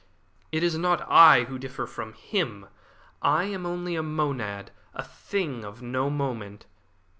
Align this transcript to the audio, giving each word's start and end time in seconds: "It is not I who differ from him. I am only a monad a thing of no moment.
"It 0.51 0.63
is 0.63 0.75
not 0.75 1.05
I 1.07 1.43
who 1.43 1.59
differ 1.59 1.85
from 1.85 2.13
him. 2.13 2.65
I 3.21 3.43
am 3.43 3.67
only 3.67 3.95
a 3.95 4.01
monad 4.01 4.71
a 4.95 5.03
thing 5.03 5.63
of 5.63 5.83
no 5.83 6.09
moment. 6.09 6.65